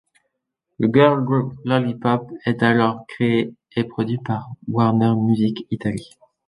Le 0.79 0.89
girl 0.91 1.23
group 1.23 1.59
Lollipop 1.63 2.31
est 2.47 2.63
alors 2.63 3.05
créé 3.07 3.53
et 3.75 3.83
produit 3.83 4.17
par 4.17 4.49
Warner 4.67 5.13
Music 5.15 5.67
Italy. 5.69 6.09